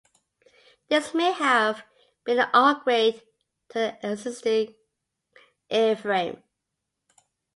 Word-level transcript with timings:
This 0.87 1.13
may 1.13 1.31
have 1.31 1.83
been 2.23 2.39
an 2.39 2.49
upgrade 2.55 3.21
to 3.69 3.99
an 4.03 4.11
existing 4.13 4.73
airframe. 5.69 6.41